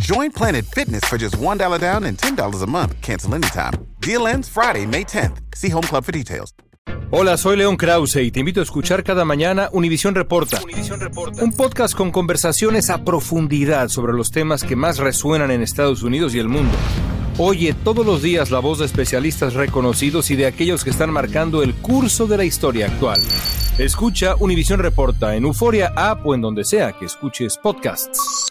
[0.00, 3.00] Join Planet Fitness for just $1 down and $10 a month.
[3.02, 3.72] Cancel anytime.
[4.00, 5.42] Deal ends Friday, May 10th.
[5.54, 6.54] See Home Club for details.
[7.10, 10.60] Hola, soy León Krause y te invito a escuchar cada mañana Univisión Reporta,
[11.42, 16.34] un podcast con conversaciones a profundidad sobre los temas que más resuenan en Estados Unidos
[16.34, 16.76] y el mundo.
[17.36, 21.62] Oye todos los días la voz de especialistas reconocidos y de aquellos que están marcando
[21.62, 23.20] el curso de la historia actual.
[23.78, 28.50] Escucha Univisión Reporta en Euforia App o en donde sea que escuches podcasts.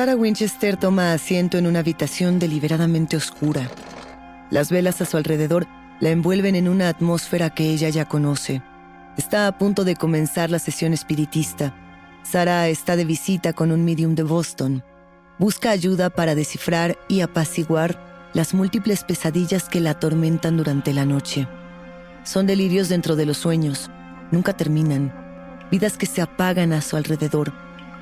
[0.00, 3.68] Sarah Winchester toma asiento en una habitación deliberadamente oscura.
[4.48, 5.66] Las velas a su alrededor
[6.00, 8.62] la envuelven en una atmósfera que ella ya conoce.
[9.18, 11.74] Está a punto de comenzar la sesión espiritista.
[12.22, 14.82] Sarah está de visita con un medium de Boston.
[15.38, 21.46] Busca ayuda para descifrar y apaciguar las múltiples pesadillas que la atormentan durante la noche.
[22.24, 23.90] Son delirios dentro de los sueños.
[24.30, 25.12] Nunca terminan.
[25.70, 27.52] Vidas que se apagan a su alrededor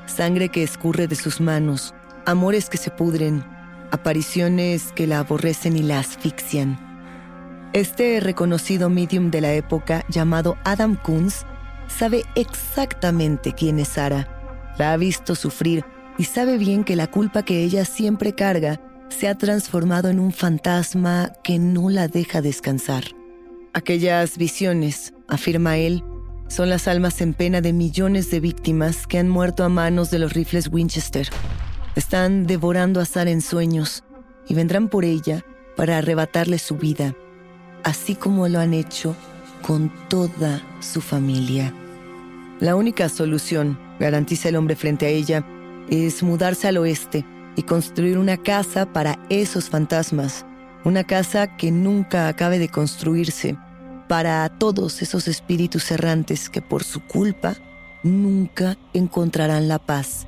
[0.09, 1.95] sangre que escurre de sus manos,
[2.27, 3.45] amores que se pudren,
[3.91, 6.79] apariciones que la aborrecen y la asfixian.
[7.73, 11.45] Este reconocido medium de la época, llamado Adam Kunz,
[11.87, 14.27] sabe exactamente quién es Sara.
[14.79, 15.85] La ha visto sufrir
[16.17, 20.33] y sabe bien que la culpa que ella siempre carga se ha transformado en un
[20.33, 23.05] fantasma que no la deja descansar.
[23.73, 26.03] Aquellas visiones, afirma él,
[26.49, 30.19] son las almas en pena de millones de víctimas que han muerto a manos de
[30.19, 31.29] los rifles Winchester.
[31.95, 34.03] Están devorando a Sara en sueños
[34.49, 35.45] y vendrán por ella
[35.77, 37.15] para arrebatarle su vida,
[37.85, 39.15] así como lo han hecho
[39.63, 41.73] con toda su familia.
[42.61, 45.45] La única solución, garantiza el hombre frente a ella,
[45.91, 47.25] es mudarse al oeste
[47.57, 50.45] y construir una casa para esos fantasmas,
[50.85, 53.57] una casa que nunca acabe de construirse
[54.09, 57.57] para todos esos espíritus errantes que por su culpa
[58.03, 60.27] nunca encontrarán la paz.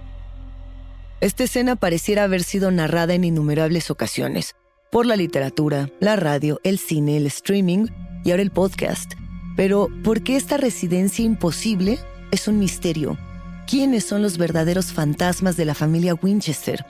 [1.21, 4.55] Esta escena pareciera haber sido narrada en innumerables ocasiones,
[4.91, 7.87] por la literatura, la radio, el cine, el streaming
[8.25, 9.13] y ahora el podcast.
[9.57, 11.99] Pero, ¿por qué esta residencia imposible
[12.31, 13.19] es un misterio?
[13.67, 16.85] ¿Quiénes son los verdaderos fantasmas de la familia Winchester?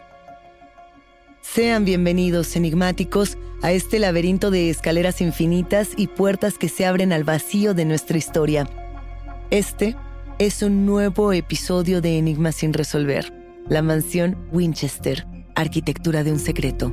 [1.52, 7.25] Sean bienvenidos, enigmáticos, a este laberinto de escaleras infinitas y puertas que se abren al
[7.25, 8.70] vacío de nuestra historia.
[9.50, 9.97] Este
[10.38, 13.35] es un nuevo episodio de Enigmas sin resolver.
[13.69, 15.26] la mansión Winchester,
[15.56, 16.93] arquitectura de un secreto.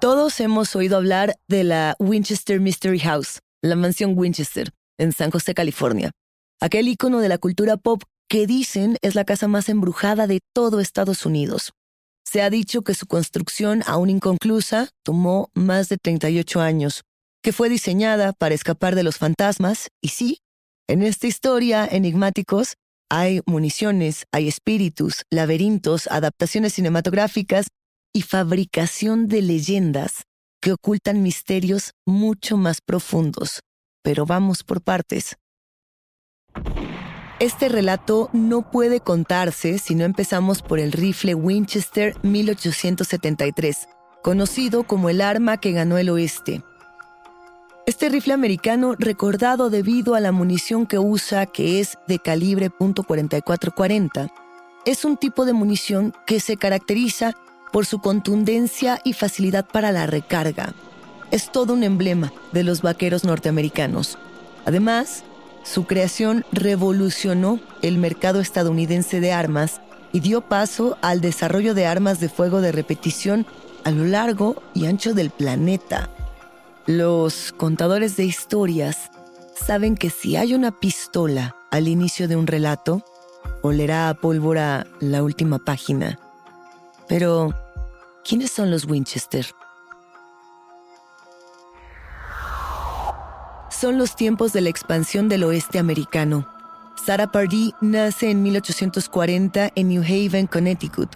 [0.00, 5.54] Todos hemos oído hablar de la Winchester Mystery House, la mansión Winchester, en San José,
[5.54, 6.10] California.
[6.60, 10.80] Aquel icono de la cultura pop que dicen es la casa más embrujada de todo
[10.80, 11.72] Estados Unidos.
[12.24, 17.02] Se ha dicho que su construcción, aún inconclusa, tomó más de 38 años,
[17.42, 20.38] que fue diseñada para escapar de los fantasmas, y sí,
[20.88, 22.74] en esta historia, enigmáticos,
[23.08, 27.68] hay municiones, hay espíritus, laberintos, adaptaciones cinematográficas
[28.12, 30.24] y fabricación de leyendas
[30.60, 33.60] que ocultan misterios mucho más profundos.
[34.02, 35.36] Pero vamos por partes.
[37.38, 43.88] Este relato no puede contarse si no empezamos por el rifle Winchester 1873,
[44.22, 46.62] conocido como el arma que ganó el oeste.
[47.84, 54.32] Este rifle americano, recordado debido a la munición que usa, que es de calibre .4440,
[54.86, 57.34] es un tipo de munición que se caracteriza
[57.70, 60.72] por su contundencia y facilidad para la recarga.
[61.30, 64.16] Es todo un emblema de los vaqueros norteamericanos.
[64.64, 65.22] Además,
[65.66, 69.80] su creación revolucionó el mercado estadounidense de armas
[70.12, 73.46] y dio paso al desarrollo de armas de fuego de repetición
[73.84, 76.08] a lo largo y ancho del planeta.
[76.86, 79.10] Los contadores de historias
[79.54, 83.04] saben que si hay una pistola al inicio de un relato,
[83.62, 86.18] olerá a pólvora la última página.
[87.08, 87.52] Pero,
[88.28, 89.46] ¿Quiénes son los Winchester?
[93.78, 96.48] Son los tiempos de la expansión del oeste americano.
[97.04, 101.10] Sarah Pardee nace en 1840 en New Haven, Connecticut.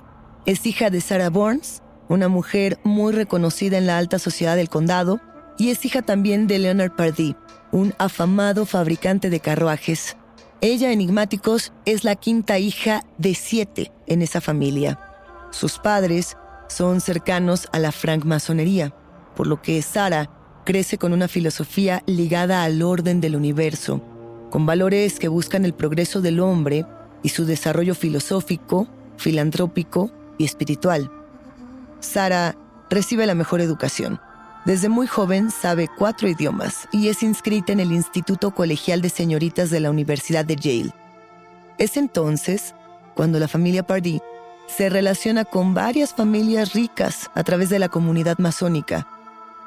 [0.44, 5.22] Es hija de Sarah Burns, una mujer muy reconocida en la alta sociedad del condado,
[5.56, 7.34] y es hija también de Leonard Pardee,
[7.72, 10.18] un afamado fabricante de carruajes.
[10.60, 14.98] Ella, enigmáticos, es la quinta hija de siete en esa familia.
[15.50, 16.36] Sus padres
[16.68, 18.94] son cercanos a la francmasonería,
[19.34, 20.28] por lo que Sara
[20.64, 24.02] crece con una filosofía ligada al orden del universo,
[24.50, 26.86] con valores que buscan el progreso del hombre
[27.22, 31.10] y su desarrollo filosófico, filantrópico y espiritual.
[32.00, 32.56] Sara
[32.88, 34.20] recibe la mejor educación.
[34.64, 39.70] Desde muy joven sabe cuatro idiomas y es inscrita en el Instituto Colegial de Señoritas
[39.70, 40.94] de la Universidad de Yale.
[41.78, 42.74] Es entonces
[43.14, 44.20] cuando la familia Pardee
[44.66, 49.06] se relaciona con varias familias ricas a través de la comunidad masónica.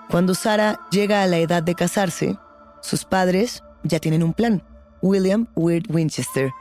[0.10, 2.38] Cuando Sara llega a la edad de casarse,
[2.82, 4.64] sus padres ya tienen un plan,
[5.02, 6.52] William Weird Winchester.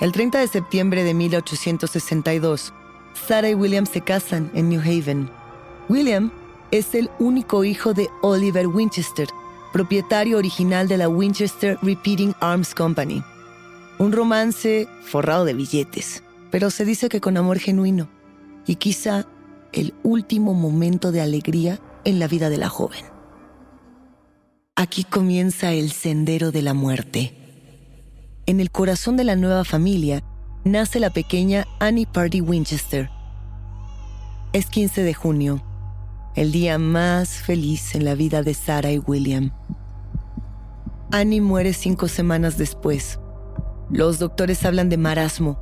[0.00, 2.72] El 30 de septiembre de 1862,
[3.26, 5.30] Sara y William se casan en New Haven.
[5.88, 6.30] William
[6.70, 9.28] es el único hijo de Oliver Winchester,
[9.72, 13.22] propietario original de la Winchester Repeating Arms Company.
[13.98, 18.08] Un romance forrado de billetes pero se dice que con amor genuino
[18.66, 19.26] y quizá
[19.72, 23.04] el último momento de alegría en la vida de la joven.
[24.76, 27.34] Aquí comienza el sendero de la muerte.
[28.46, 30.22] En el corazón de la nueva familia
[30.64, 33.10] nace la pequeña Annie Party Winchester.
[34.52, 35.62] Es 15 de junio,
[36.36, 39.50] el día más feliz en la vida de Sarah y William.
[41.10, 43.18] Annie muere cinco semanas después.
[43.90, 45.58] Los doctores hablan de marasmo,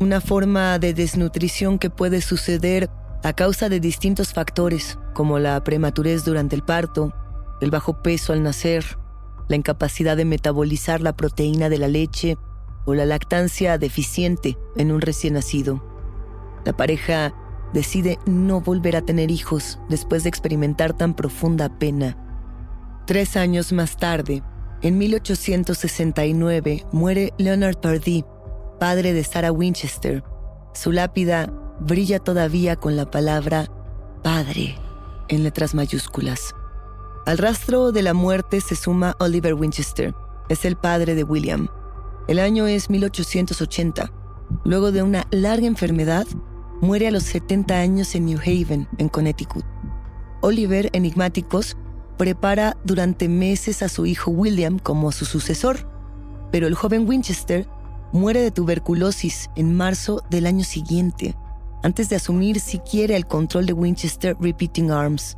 [0.00, 2.90] una forma de desnutrición que puede suceder
[3.22, 7.12] a causa de distintos factores, como la prematurez durante el parto,
[7.60, 8.84] el bajo peso al nacer,
[9.48, 12.36] la incapacidad de metabolizar la proteína de la leche
[12.84, 15.82] o la lactancia deficiente en un recién nacido.
[16.64, 17.34] La pareja
[17.72, 22.16] decide no volver a tener hijos después de experimentar tan profunda pena.
[23.06, 24.42] Tres años más tarde,
[24.80, 28.24] en 1869, muere Leonard Pardee,
[28.78, 30.22] padre de Sarah Winchester.
[30.72, 33.66] Su lápida brilla todavía con la palabra
[34.22, 34.76] Padre
[35.28, 36.54] en letras mayúsculas.
[37.26, 40.14] Al rastro de la muerte se suma Oliver Winchester.
[40.48, 41.68] Es el padre de William.
[42.26, 44.10] El año es 1880.
[44.64, 46.26] Luego de una larga enfermedad,
[46.80, 49.64] muere a los 70 años en New Haven, en Connecticut.
[50.40, 51.76] Oliver, enigmáticos,
[52.16, 55.88] prepara durante meses a su hijo William como su sucesor,
[56.50, 57.68] pero el joven Winchester
[58.12, 61.36] muere de tuberculosis en marzo del año siguiente,
[61.82, 65.36] antes de asumir siquiera el control de Winchester Repeating Arms.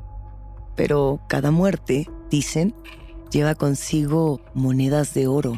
[0.76, 2.74] Pero cada muerte, dicen,
[3.30, 5.54] lleva consigo monedas de oro.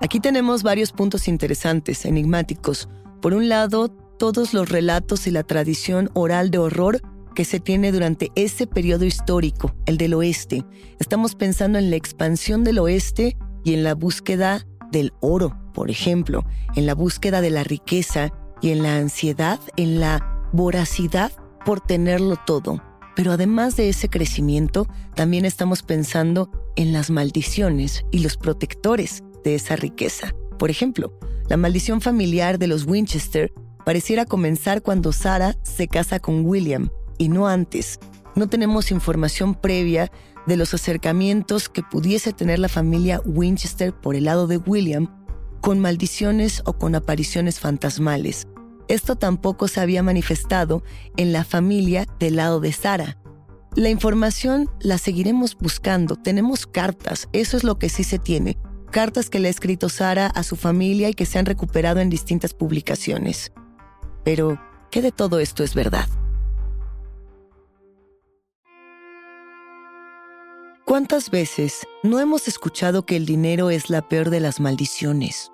[0.00, 2.88] Aquí tenemos varios puntos interesantes, enigmáticos.
[3.20, 7.00] Por un lado, todos los relatos y la tradición oral de horror
[7.34, 10.64] que se tiene durante ese periodo histórico, el del oeste.
[10.98, 16.44] Estamos pensando en la expansión del oeste y en la búsqueda del oro, por ejemplo,
[16.74, 21.30] en la búsqueda de la riqueza y en la ansiedad, en la voracidad
[21.64, 22.82] por tenerlo todo.
[23.14, 29.54] Pero además de ese crecimiento, también estamos pensando en las maldiciones y los protectores de
[29.54, 30.34] esa riqueza.
[30.58, 31.16] Por ejemplo,
[31.48, 33.52] la maldición familiar de los Winchester
[33.84, 38.00] pareciera comenzar cuando Sarah se casa con William y no antes.
[38.34, 40.10] No tenemos información previa
[40.44, 45.17] de los acercamientos que pudiese tener la familia Winchester por el lado de William
[45.60, 48.46] con maldiciones o con apariciones fantasmales.
[48.88, 50.82] Esto tampoco se había manifestado
[51.16, 53.18] en la familia del lado de Sara.
[53.76, 56.16] La información la seguiremos buscando.
[56.16, 58.56] Tenemos cartas, eso es lo que sí se tiene.
[58.90, 62.08] Cartas que le ha escrito Sara a su familia y que se han recuperado en
[62.08, 63.52] distintas publicaciones.
[64.24, 64.58] Pero,
[64.90, 66.08] ¿qué de todo esto es verdad?
[70.88, 75.52] ¿Cuántas veces no hemos escuchado que el dinero es la peor de las maldiciones?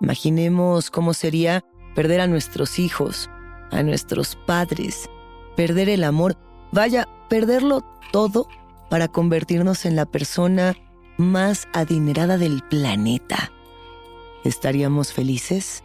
[0.00, 1.64] Imaginemos cómo sería
[1.96, 3.28] perder a nuestros hijos,
[3.72, 5.10] a nuestros padres,
[5.56, 6.36] perder el amor,
[6.70, 8.46] vaya, perderlo todo
[8.88, 10.76] para convertirnos en la persona
[11.16, 13.50] más adinerada del planeta.
[14.44, 15.82] ¿Estaríamos felices?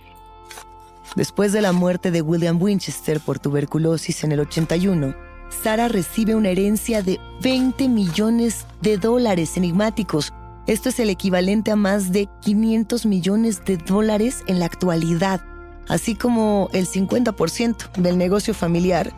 [1.16, 6.50] Después de la muerte de William Winchester por tuberculosis en el 81, Sara recibe una
[6.50, 10.34] herencia de 20 millones de dólares enigmáticos.
[10.68, 15.42] Esto es el equivalente a más de 500 millones de dólares en la actualidad
[15.88, 19.12] así como el 50% del negocio familiar,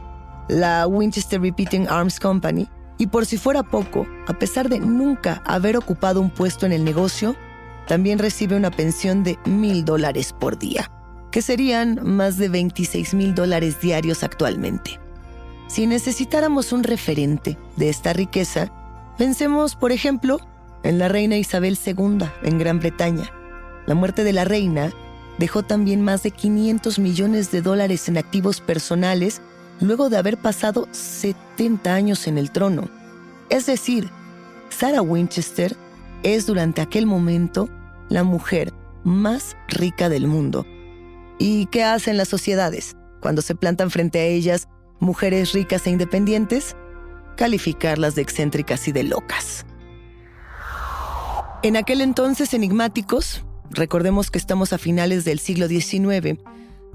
[0.47, 5.75] la Winchester Repeating Arms Company, y por si fuera poco, a pesar de nunca haber
[5.75, 7.35] ocupado un puesto en el negocio,
[7.87, 10.89] también recibe una pensión de mil dólares por día,
[11.31, 14.99] que serían más de 26 mil dólares diarios actualmente.
[15.67, 18.71] Si necesitáramos un referente de esta riqueza,
[19.17, 20.39] pensemos, por ejemplo,
[20.83, 23.31] en la reina Isabel II en Gran Bretaña.
[23.87, 24.93] La muerte de la reina
[25.39, 29.41] dejó también más de 500 millones de dólares en activos personales
[29.81, 32.87] luego de haber pasado 70 años en el trono.
[33.49, 34.09] Es decir,
[34.69, 35.75] Sarah Winchester
[36.23, 37.69] es durante aquel momento
[38.09, 40.65] la mujer más rica del mundo.
[41.37, 44.67] ¿Y qué hacen las sociedades cuando se plantan frente a ellas
[44.99, 46.75] mujeres ricas e independientes?
[47.37, 49.65] Calificarlas de excéntricas y de locas.
[51.63, 56.39] En aquel entonces enigmáticos, recordemos que estamos a finales del siglo XIX,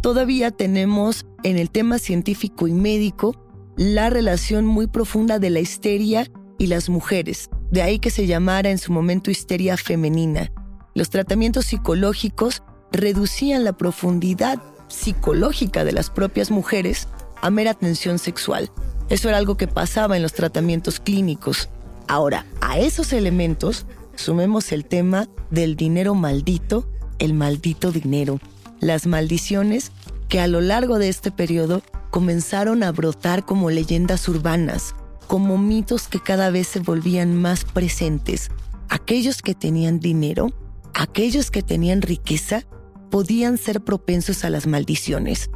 [0.00, 3.34] todavía tenemos en el tema científico y médico
[3.76, 6.26] la relación muy profunda de la histeria
[6.58, 7.48] y las mujeres.
[7.70, 10.52] De ahí que se llamara en su momento histeria femenina.
[10.94, 17.08] Los tratamientos psicológicos reducían la profundidad psicológica de las propias mujeres
[17.40, 18.70] a mera tensión sexual.
[19.08, 21.68] Eso era algo que pasaba en los tratamientos clínicos.
[22.06, 28.40] Ahora, a esos elementos sumemos el tema del dinero maldito, el maldito dinero,
[28.80, 29.92] las maldiciones
[30.28, 34.94] que a lo largo de este periodo comenzaron a brotar como leyendas urbanas,
[35.26, 38.50] como mitos que cada vez se volvían más presentes.
[38.88, 40.52] Aquellos que tenían dinero,
[40.94, 42.64] aquellos que tenían riqueza,
[43.10, 45.50] podían ser propensos a las maldiciones.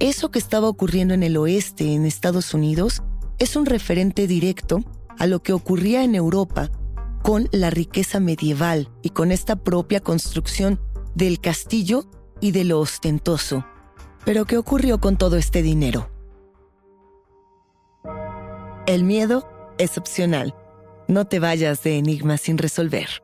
[0.00, 3.02] Eso que estaba ocurriendo en el oeste, en Estados Unidos,
[3.38, 4.80] es un referente directo
[5.18, 6.70] a lo que ocurría en Europa
[7.22, 10.80] con la riqueza medieval y con esta propia construcción
[11.14, 12.04] del castillo
[12.40, 13.64] y de lo ostentoso.
[14.24, 16.10] Pero ¿qué ocurrió con todo este dinero?
[18.86, 19.48] El miedo
[19.78, 20.54] es opcional.
[21.08, 23.23] No te vayas de enigma sin resolver.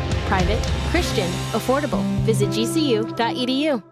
[0.31, 0.61] Private,
[0.93, 1.99] Christian, affordable.
[2.25, 3.83] Visit gcu.edu.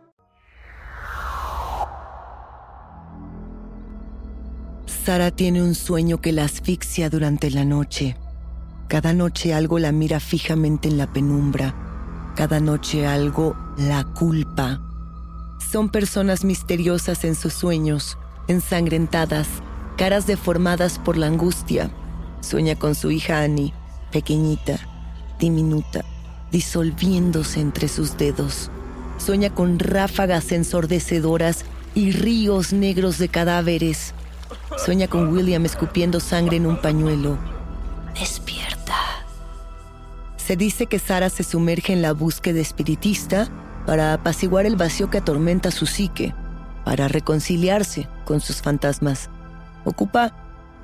[4.86, 8.15] Sara tiene un sueño que la asfixia durante la noche.
[8.88, 11.75] Cada noche algo la mira fijamente en la penumbra.
[12.38, 14.79] Cada noche algo la culpa.
[15.69, 18.17] Son personas misteriosas en sus sueños,
[18.48, 19.50] ensangrentadas,
[19.98, 21.91] caras deformadas por la angustia.
[22.39, 23.74] Sueña con su hija Annie,
[24.13, 24.79] pequeñita,
[25.38, 26.05] diminuta,
[26.51, 28.70] disolviéndose entre sus dedos.
[29.18, 34.13] Sueña con ráfagas ensordecedoras y ríos negros de cadáveres.
[34.77, 37.38] Sueña con William escupiendo sangre en un pañuelo.
[38.18, 38.96] Despierta.
[40.38, 43.48] Se dice que Sara se sumerge en la búsqueda espiritista
[43.86, 46.34] para apaciguar el vacío que atormenta su psique,
[46.86, 49.29] para reconciliarse con sus fantasmas.
[49.86, 50.34] Ocupa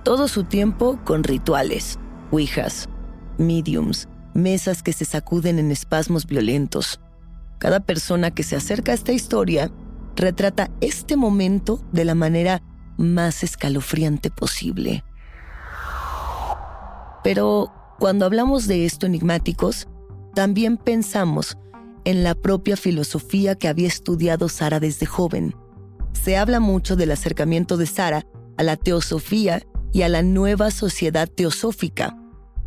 [0.03, 1.99] todo su tiempo con rituales,
[2.31, 2.89] ouijas,
[3.37, 6.99] mediums, mesas que se sacuden en espasmos violentos.
[7.57, 9.71] Cada persona que se acerca a esta historia
[10.15, 12.61] retrata este momento de la manera
[12.97, 15.03] más escalofriante posible.
[17.23, 19.87] Pero cuando hablamos de esto enigmáticos,
[20.35, 21.57] también pensamos
[22.03, 25.55] en la propia filosofía que había estudiado Sara desde joven.
[26.13, 28.25] Se habla mucho del acercamiento de Sara
[28.57, 32.17] a la teosofía y a la nueva sociedad teosófica.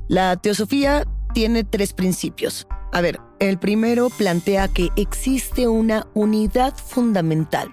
[0.09, 1.05] La teosofía
[1.39, 2.67] tiene tres principios.
[2.91, 7.73] A ver, el primero plantea que existe una unidad fundamental.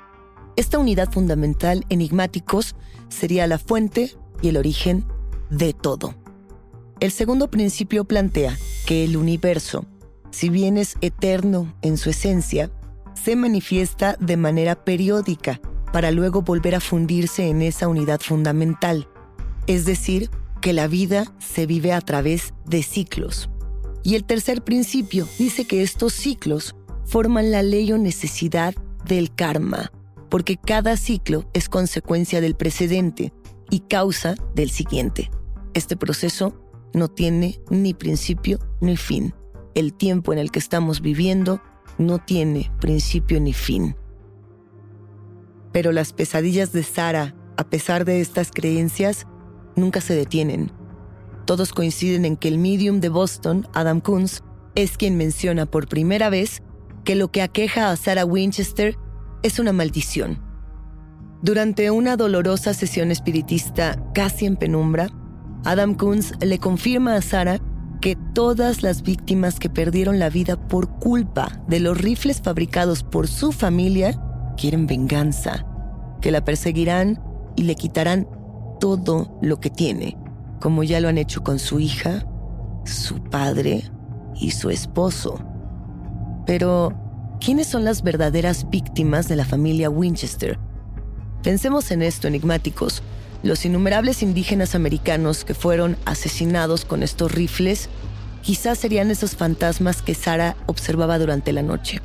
[0.56, 2.75] Esta unidad fundamental, enigmáticos,
[3.10, 4.12] sería la fuente
[4.43, 5.04] y el origen
[5.49, 6.13] de todo.
[6.99, 9.88] El segundo principio plantea que el universo,
[10.30, 12.69] si bien es eterno en su esencia,
[13.15, 15.60] se manifiesta de manera periódica
[15.91, 19.08] para luego volver a fundirse en esa unidad fundamental.
[19.65, 20.30] Es decir,
[20.62, 23.49] que la vida se vive a través de ciclos.
[24.06, 29.91] Y el tercer principio dice que estos ciclos forman la ley o necesidad del karma,
[30.30, 33.34] porque cada ciclo es consecuencia del precedente
[33.72, 35.32] y causa del siguiente.
[35.74, 36.54] Este proceso
[36.94, 39.34] no tiene ni principio ni fin.
[39.74, 41.60] El tiempo en el que estamos viviendo
[41.98, 43.96] no tiene principio ni fin.
[45.72, 49.26] Pero las pesadillas de Sara, a pesar de estas creencias,
[49.76, 50.72] nunca se detienen.
[51.45, 54.41] Todos coinciden en que el medium de Boston, Adam Kunz,
[54.73, 56.63] es quien menciona por primera vez
[57.03, 58.97] que lo que aqueja a Sarah Winchester
[59.43, 60.41] es una maldición.
[61.43, 65.10] Durante una dolorosa sesión espiritista casi en penumbra,
[65.63, 67.60] Adam Kunz le confirma a Sara
[68.01, 73.27] que todas las víctimas que perdieron la vida por culpa de los rifles fabricados por
[73.27, 74.19] su familia
[74.58, 75.65] quieren venganza,
[76.21, 77.21] que la perseguirán
[77.55, 78.27] y le quitarán
[78.79, 80.17] todo lo que tiene,
[80.65, 82.25] como ya lo han hecho con su hija,
[82.86, 83.84] su padre
[84.34, 85.39] y su esposo.
[86.47, 86.91] Pero,
[87.39, 90.58] ¿quiénes son las verdaderas víctimas de la familia Winchester?
[91.43, 93.04] Pensemos en esto, enigmáticos
[93.43, 97.88] los innumerables indígenas americanos que fueron asesinados con estos rifles
[98.41, 102.01] quizás serían esos fantasmas que Sara observaba durante la noche.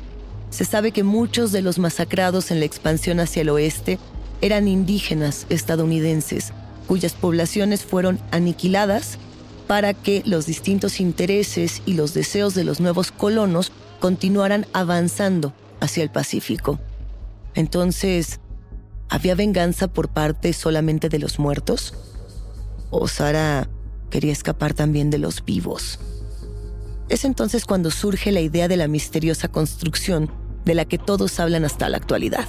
[0.51, 3.97] Se sabe que muchos de los masacrados en la expansión hacia el oeste
[4.39, 6.53] eran indígenas estadounidenses,
[6.87, 9.17] cuyas poblaciones fueron aniquiladas
[9.67, 16.03] para que los distintos intereses y los deseos de los nuevos colonos continuaran avanzando hacia
[16.03, 16.79] el Pacífico.
[17.53, 18.39] Entonces,
[19.11, 21.93] ¿Había venganza por parte solamente de los muertos?
[22.91, 23.67] ¿O Sara
[24.09, 25.99] quería escapar también de los vivos?
[27.09, 30.31] Es entonces cuando surge la idea de la misteriosa construcción
[30.63, 32.47] de la que todos hablan hasta la actualidad.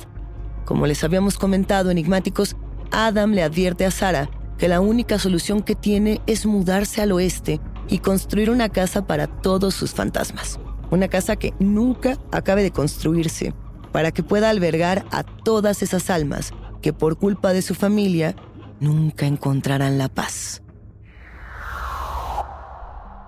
[0.65, 2.55] Como les habíamos comentado, enigmáticos,
[2.93, 7.61] Adam le advierte a Sara que la única solución que tiene es mudarse al oeste
[7.89, 10.61] y construir una casa para todos sus fantasmas.
[10.91, 13.55] Una casa que nunca acabe de construirse,
[13.93, 16.53] para que pueda albergar a todas esas almas
[16.83, 18.37] que por culpa de su familia
[18.79, 20.63] nunca encontrarán la paz.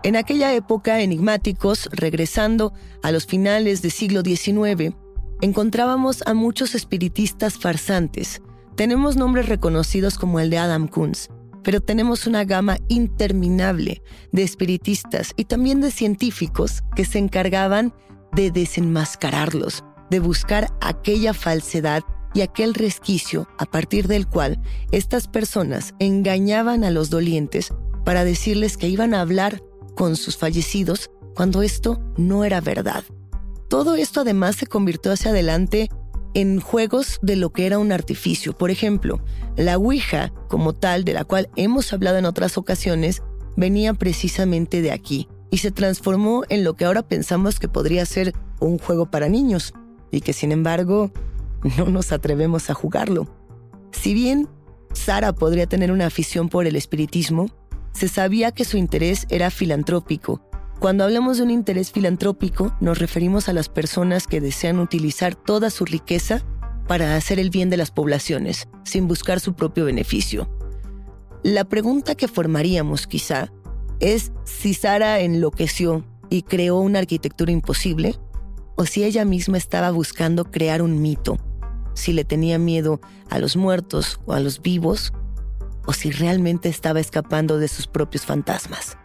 [0.03, 4.94] En aquella época, enigmáticos, regresando a los finales del siglo XIX,
[5.40, 8.42] encontrábamos a muchos espiritistas farsantes.
[8.77, 11.29] Tenemos nombres reconocidos como el de Adam Kunz,
[11.63, 17.95] pero tenemos una gama interminable de espiritistas y también de científicos que se encargaban
[18.33, 22.03] de desenmascararlos, de buscar aquella falsedad
[22.35, 24.61] y aquel resquicio a partir del cual
[24.91, 27.73] estas personas engañaban a los dolientes
[28.05, 29.63] para decirles que iban a hablar
[29.95, 33.05] con sus fallecidos cuando esto no era verdad.
[33.69, 35.89] Todo esto además se convirtió hacia adelante
[36.35, 38.53] en juegos de lo que era un artificio.
[38.53, 39.20] Por ejemplo,
[39.57, 43.23] la Ouija, como tal, de la cual hemos hablado en otras ocasiones,
[43.57, 48.35] venía precisamente de aquí y se transformó en lo que ahora pensamos que podría ser
[48.61, 49.73] un juego para niños
[50.11, 51.12] y que sin embargo
[51.79, 53.29] no nos atrevemos a jugarlo.
[53.92, 54.49] Si bien
[54.92, 57.49] Sara podría tener una afición por el espiritismo,
[57.92, 60.42] se sabía que su interés era filantrópico.
[60.79, 65.71] Cuando hablamos de un interés filantrópico, nos referimos a las personas que desean utilizar toda
[65.71, 66.43] su riqueza
[66.87, 70.49] para hacer el bien de las poblaciones, sin buscar su propio beneficio.
[71.43, 73.51] La pregunta que formaríamos quizá
[74.01, 78.17] es si Sara enloqueció y creó una arquitectura imposible,
[78.77, 81.39] o si ella misma estaba buscando crear un mito,
[81.95, 85.13] si le tenía miedo a los muertos o a los vivos,
[85.87, 88.99] o si realmente estaba escapando de sus propios fantasmas.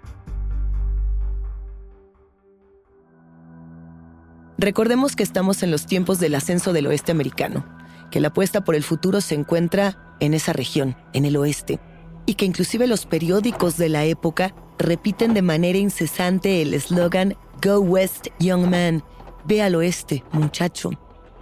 [4.61, 7.65] Recordemos que estamos en los tiempos del ascenso del oeste americano,
[8.11, 11.79] que la apuesta por el futuro se encuentra en esa región, en el oeste,
[12.25, 17.79] y que inclusive los periódicos de la época repiten de manera incesante el eslogan Go
[17.79, 19.01] West, Young Man,
[19.45, 20.91] ve al oeste, muchacho.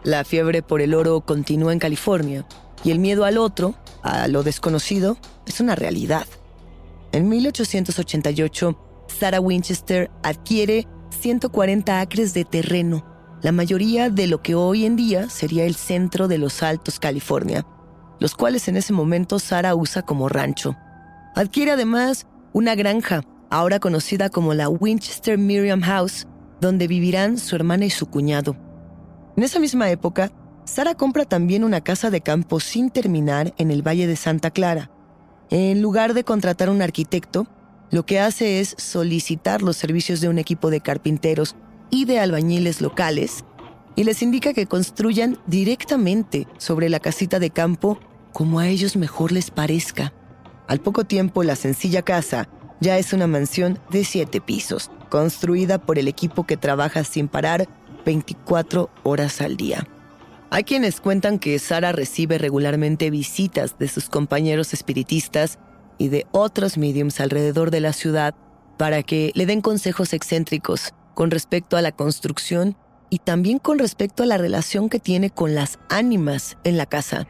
[0.04, 2.46] La fiebre por el oro continúa en California
[2.84, 6.28] y el miedo al otro, a lo desconocido, es una realidad.
[7.14, 8.78] En 1888,
[9.08, 13.04] Sarah Winchester adquiere 140 acres de terreno,
[13.42, 17.66] la mayoría de lo que hoy en día sería el centro de los Altos California,
[18.20, 20.76] los cuales en ese momento Sarah usa como rancho.
[21.36, 26.28] Adquiere además una granja, ahora conocida como la Winchester Miriam House,
[26.62, 28.56] donde vivirán su hermana y su cuñado.
[29.36, 30.32] En esa misma época,
[30.66, 34.92] Sara compra también una casa de campo sin terminar en el Valle de Santa Clara.
[35.50, 37.48] En lugar de contratar un arquitecto,
[37.92, 41.56] lo que hace es solicitar los servicios de un equipo de carpinteros
[41.90, 43.46] y de albañiles locales
[43.96, 48.00] y les indica que construyan directamente sobre la casita de campo
[48.32, 50.14] como a ellos mejor les parezca.
[50.68, 55.98] Al poco tiempo, la sencilla casa ya es una mansión de siete pisos, construida por
[55.98, 57.68] el equipo que trabaja sin parar
[58.06, 59.88] 24 horas al día.
[60.50, 65.58] Hay quienes cuentan que Sara recibe regularmente visitas de sus compañeros espiritistas
[65.98, 68.36] y de otros mediums alrededor de la ciudad
[68.78, 72.78] para que le den consejos excéntricos con respecto a la construcción
[73.10, 77.28] y también con respecto a la relación que tiene con las ánimas en la casa.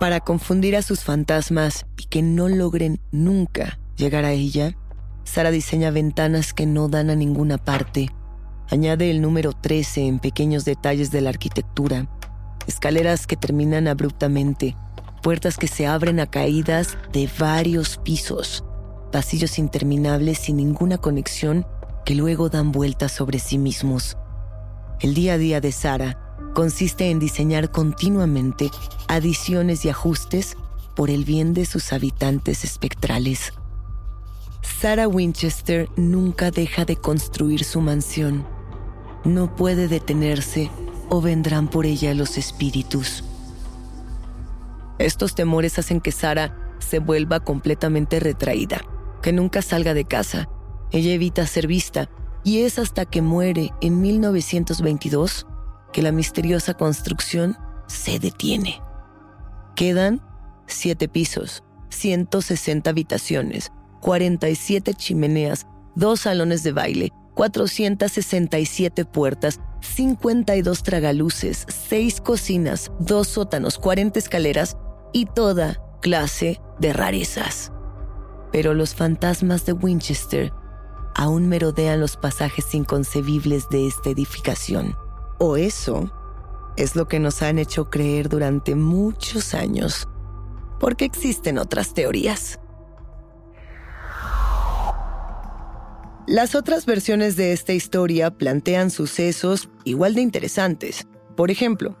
[0.00, 4.76] Para confundir a sus fantasmas y que no logren nunca llegar a ella,
[5.24, 8.08] Sara diseña ventanas que no dan a ninguna parte
[8.72, 12.08] Añade el número 13 en pequeños detalles de la arquitectura.
[12.66, 14.78] Escaleras que terminan abruptamente,
[15.22, 18.64] puertas que se abren a caídas de varios pisos,
[19.10, 21.66] pasillos interminables sin ninguna conexión
[22.04, 24.16] que luego dan vueltas sobre sí mismos.
[25.00, 26.18] El día a día de Sara
[26.54, 28.70] consiste en diseñar continuamente
[29.08, 30.56] adiciones y ajustes
[30.94, 33.52] por el bien de sus habitantes espectrales.
[34.60, 38.44] Sarah Winchester nunca deja de construir su mansión
[39.24, 40.70] no puede detenerse
[41.08, 43.24] o vendrán por ella los espíritus.
[45.02, 48.82] Estos temores hacen que Sara se vuelva completamente retraída,
[49.22, 50.48] que nunca salga de casa.
[50.90, 52.08] Ella evita ser vista
[52.44, 55.46] y es hasta que muere en 1922
[55.92, 58.80] que la misteriosa construcción se detiene.
[59.74, 60.22] Quedan
[60.66, 72.20] siete pisos, 160 habitaciones, 47 chimeneas, dos salones de baile, 467 puertas, 52 tragaluces, 6
[72.20, 74.76] cocinas, 2 sótanos, 40 escaleras
[75.12, 77.72] y toda clase de rarezas.
[78.50, 80.52] Pero los fantasmas de Winchester
[81.14, 84.96] aún merodean los pasajes inconcebibles de esta edificación.
[85.38, 86.10] O eso
[86.76, 90.08] es lo que nos han hecho creer durante muchos años,
[90.80, 92.58] porque existen otras teorías.
[96.26, 101.06] Las otras versiones de esta historia plantean sucesos igual de interesantes.
[101.36, 101.96] Por ejemplo,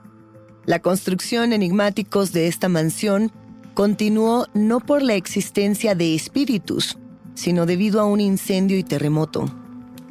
[0.64, 3.32] la construcción enigmáticos de esta mansión
[3.74, 6.98] continuó no por la existencia de espíritus,
[7.34, 9.50] sino debido a un incendio y terremoto.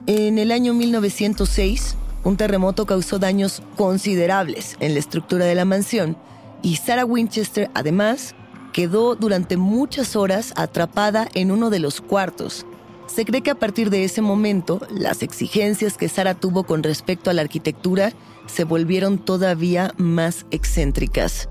[0.08, 6.18] En el año 1906, un terremoto causó daños considerables en la estructura de la mansión
[6.62, 8.36] y Sarah Winchester además
[8.74, 12.66] quedó durante muchas horas atrapada en uno de los cuartos.
[13.14, 17.30] Se cree que a partir de ese momento, las exigencias que Sarah tuvo con respecto
[17.30, 18.14] a la arquitectura
[18.46, 21.50] se volvieron todavía más excéntricas.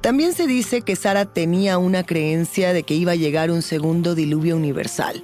[0.00, 4.16] También se dice que Sara tenía una creencia de que iba a llegar un segundo
[4.16, 5.22] diluvio universal,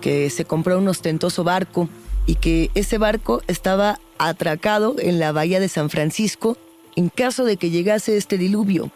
[0.00, 1.88] que se compró un ostentoso barco
[2.24, 6.56] y que ese barco estaba atracado en la bahía de San Francisco
[6.94, 8.92] en caso de que llegase este diluvio.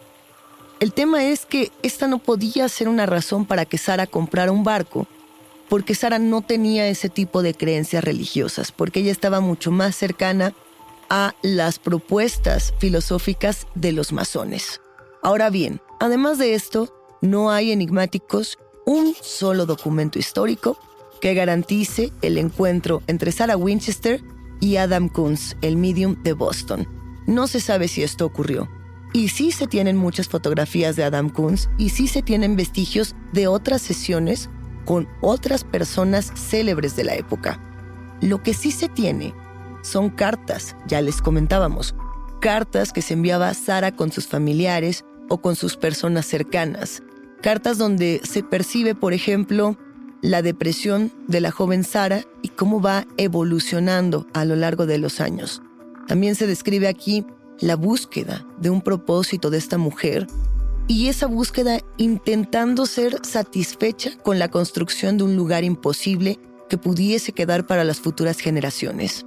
[0.79, 4.63] El tema es que esta no podía ser una razón para que Sara comprara un
[4.63, 5.05] barco,
[5.69, 10.53] porque Sara no tenía ese tipo de creencias religiosas, porque ella estaba mucho más cercana
[11.09, 14.81] a las propuestas filosóficas de los masones.
[15.21, 20.77] Ahora bien, además de esto, no hay enigmáticos un solo documento histórico
[21.19, 24.23] que garantice el encuentro entre Sarah Winchester
[24.59, 26.87] y Adam Kunz, el medium de Boston.
[27.25, 28.69] No se sabe si esto ocurrió.
[29.13, 33.47] Y sí se tienen muchas fotografías de Adam Kunz y sí se tienen vestigios de
[33.47, 34.49] otras sesiones
[34.87, 37.59] con otras personas célebres de la época.
[38.21, 39.35] Lo que sí se tiene
[39.83, 41.93] son cartas, ya les comentábamos,
[42.39, 47.03] cartas que se enviaba Sara con sus familiares o con sus personas cercanas.
[47.41, 49.77] Cartas donde se percibe, por ejemplo,
[50.21, 55.19] la depresión de la joven Sara y cómo va evolucionando a lo largo de los
[55.19, 55.61] años.
[56.07, 57.25] También se describe aquí
[57.59, 60.27] la búsqueda de un propósito de esta mujer
[60.87, 67.33] y esa búsqueda intentando ser satisfecha con la construcción de un lugar imposible que pudiese
[67.33, 69.25] quedar para las futuras generaciones.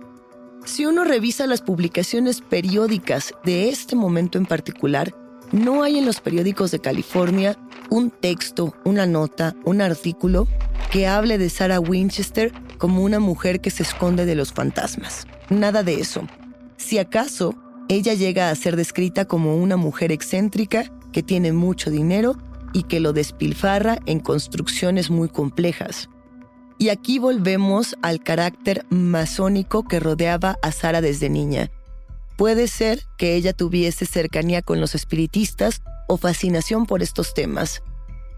[0.64, 5.14] Si uno revisa las publicaciones periódicas de este momento en particular,
[5.52, 10.46] no hay en los periódicos de California un texto, una nota, un artículo
[10.90, 15.26] que hable de Sarah Winchester como una mujer que se esconde de los fantasmas.
[15.48, 16.26] Nada de eso.
[16.76, 17.54] Si acaso,
[17.88, 22.36] ella llega a ser descrita como una mujer excéntrica que tiene mucho dinero
[22.72, 26.08] y que lo despilfarra en construcciones muy complejas.
[26.78, 31.70] Y aquí volvemos al carácter masónico que rodeaba a Sara desde niña.
[32.36, 37.82] Puede ser que ella tuviese cercanía con los espiritistas o fascinación por estos temas,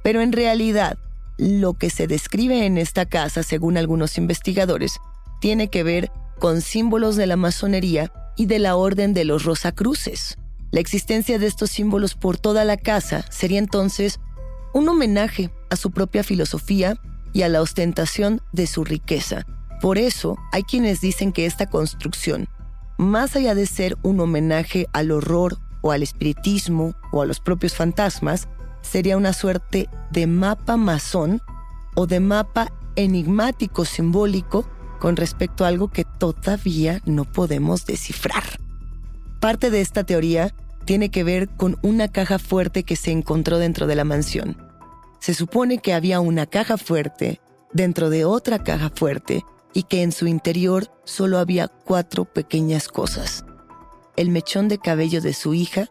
[0.02, 0.98] pero en realidad
[1.38, 4.98] lo que se describe en esta casa, según algunos investigadores,
[5.40, 10.36] tiene que ver con símbolos de la masonería y de la Orden de los Rosacruces.
[10.72, 14.20] La existencia de estos símbolos por toda la casa sería entonces
[14.72, 16.96] un homenaje a su propia filosofía
[17.34, 19.44] y a la ostentación de su riqueza.
[19.82, 22.48] Por eso hay quienes dicen que esta construcción,
[22.96, 27.74] más allá de ser un homenaje al horror o al espiritismo o a los propios
[27.74, 28.48] fantasmas,
[28.80, 31.42] sería una suerte de mapa masón
[31.94, 34.66] o de mapa enigmático simbólico
[35.00, 38.44] con respecto a algo que todavía no podemos descifrar.
[39.38, 43.86] Parte de esta teoría tiene que ver con una caja fuerte que se encontró dentro
[43.86, 44.56] de la mansión.
[45.20, 47.40] Se supone que había una caja fuerte
[47.72, 53.44] dentro de otra caja fuerte y que en su interior solo había cuatro pequeñas cosas.
[54.16, 55.88] El mechón de cabello de su hija,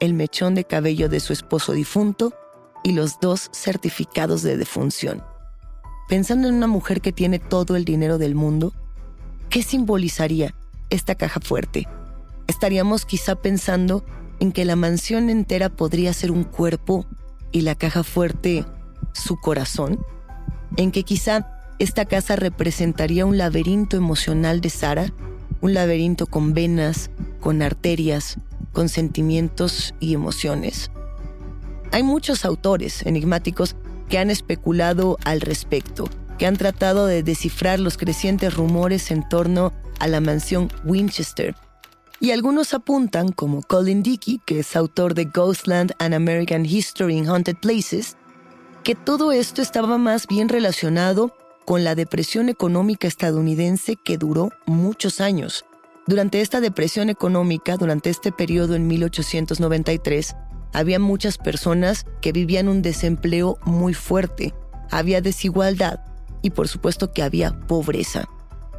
[0.00, 2.34] el mechón de cabello de su esposo difunto
[2.82, 5.22] y los dos certificados de defunción.
[6.08, 8.72] Pensando en una mujer que tiene todo el dinero del mundo,
[9.48, 10.54] ¿qué simbolizaría
[10.90, 11.86] esta caja fuerte?
[12.48, 14.04] Estaríamos quizá pensando
[14.42, 17.06] en que la mansión entera podría ser un cuerpo
[17.52, 18.64] y la caja fuerte
[19.12, 20.04] su corazón,
[20.76, 25.12] en que quizá esta casa representaría un laberinto emocional de Sara,
[25.60, 28.38] un laberinto con venas, con arterias,
[28.72, 30.90] con sentimientos y emociones.
[31.92, 33.76] Hay muchos autores enigmáticos
[34.08, 39.72] que han especulado al respecto, que han tratado de descifrar los crecientes rumores en torno
[40.00, 41.54] a la mansión Winchester
[42.22, 47.28] y algunos apuntan, como Colin Dickey, que es autor de Ghostland and American History in
[47.28, 48.16] Haunted Places,
[48.84, 55.20] que todo esto estaba más bien relacionado con la depresión económica estadounidense que duró muchos
[55.20, 55.64] años.
[56.06, 60.36] Durante esta depresión económica, durante este periodo en 1893,
[60.72, 64.54] había muchas personas que vivían un desempleo muy fuerte,
[64.92, 66.04] había desigualdad
[66.40, 68.28] y por supuesto que había pobreza.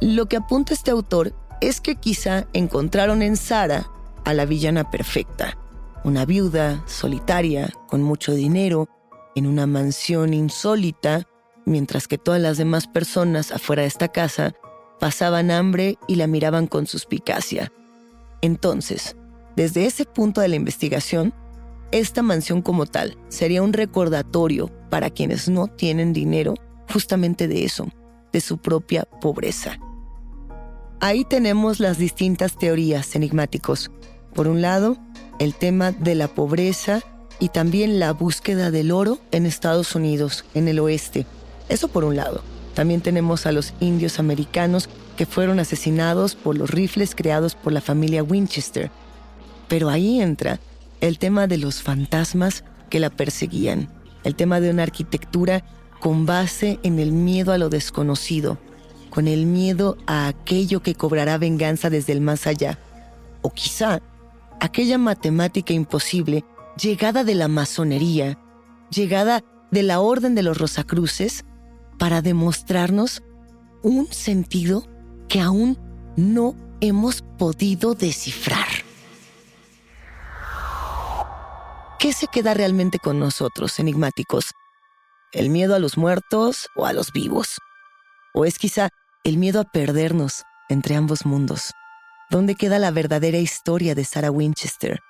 [0.00, 3.90] Lo que apunta este autor es que quizá encontraron en Sara
[4.24, 5.58] a la villana perfecta,
[6.04, 8.88] una viuda solitaria con mucho dinero,
[9.34, 11.26] en una mansión insólita,
[11.64, 14.54] mientras que todas las demás personas afuera de esta casa
[15.00, 17.72] pasaban hambre y la miraban con suspicacia.
[18.42, 19.16] Entonces,
[19.56, 21.32] desde ese punto de la investigación,
[21.90, 26.54] esta mansión como tal sería un recordatorio para quienes no tienen dinero
[26.92, 27.88] justamente de eso,
[28.32, 29.78] de su propia pobreza.
[31.00, 33.90] Ahí tenemos las distintas teorías enigmáticos.
[34.34, 34.96] Por un lado,
[35.38, 37.02] el tema de la pobreza
[37.38, 41.26] y también la búsqueda del oro en Estados Unidos, en el oeste.
[41.68, 42.42] Eso por un lado.
[42.74, 47.80] También tenemos a los indios americanos que fueron asesinados por los rifles creados por la
[47.80, 48.90] familia Winchester.
[49.68, 50.60] Pero ahí entra
[51.00, 53.88] el tema de los fantasmas que la perseguían,
[54.24, 55.64] el tema de una arquitectura
[56.00, 58.58] con base en el miedo a lo desconocido,
[59.14, 62.80] con el miedo a aquello que cobrará venganza desde el más allá,
[63.42, 64.02] o quizá
[64.60, 66.44] aquella matemática imposible
[66.76, 68.38] llegada de la masonería,
[68.90, 71.44] llegada de la Orden de los Rosacruces,
[71.96, 73.22] para demostrarnos
[73.82, 74.84] un sentido
[75.28, 75.78] que aún
[76.16, 78.66] no hemos podido descifrar.
[82.00, 84.50] ¿Qué se queda realmente con nosotros, enigmáticos?
[85.32, 87.58] ¿El miedo a los muertos o a los vivos?
[88.34, 88.90] ¿O es quizá
[89.24, 91.72] el miedo a perdernos entre ambos mundos?
[92.30, 95.00] ¿Dónde queda la verdadera historia de Sarah Winchester?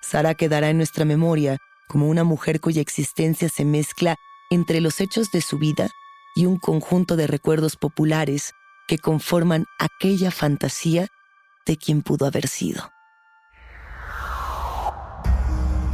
[0.00, 4.16] Sarah quedará en nuestra memoria como una mujer cuya existencia se mezcla
[4.50, 5.90] entre los hechos de su vida
[6.34, 8.52] y un conjunto de recuerdos populares
[8.88, 11.08] que conforman aquella fantasía
[11.66, 12.90] de quien pudo haber sido.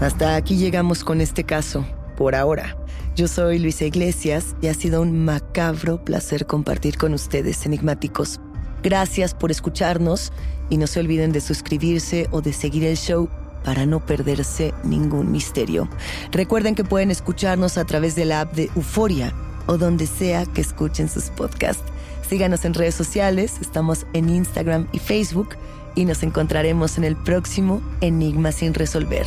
[0.01, 2.77] Hasta aquí llegamos con este caso, por ahora.
[3.15, 8.41] Yo soy Luisa Iglesias y ha sido un macabro placer compartir con ustedes, enigmáticos.
[8.83, 10.33] Gracias por escucharnos
[10.69, 13.29] y no se olviden de suscribirse o de seguir el show
[13.65, 15.89] para no perderse ningún misterio.
[16.31, 19.33] Recuerden que pueden escucharnos a través de la app de Euforia
[19.67, 21.83] o donde sea que escuchen sus podcasts.
[22.29, 25.57] Síganos en redes sociales, estamos en Instagram y Facebook
[25.95, 29.27] y nos encontraremos en el próximo Enigma sin resolver.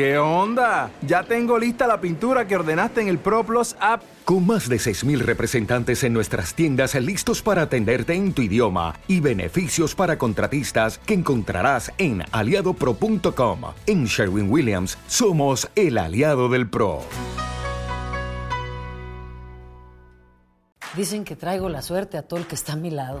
[0.00, 0.90] ¿Qué onda?
[1.06, 4.02] Ya tengo lista la pintura que ordenaste en el ProPlus app.
[4.24, 9.20] Con más de 6.000 representantes en nuestras tiendas listos para atenderte en tu idioma y
[9.20, 13.60] beneficios para contratistas que encontrarás en aliadopro.com.
[13.86, 17.02] En Sherwin Williams somos el aliado del PRO.
[20.96, 23.20] Dicen que traigo la suerte a todo el que está a mi lado.